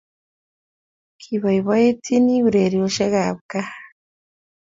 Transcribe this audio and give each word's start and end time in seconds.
Kibaibaitynchini 1.21 2.35
urerioshek 2.47 3.13
ab 3.25 3.37
kaa 3.51 3.73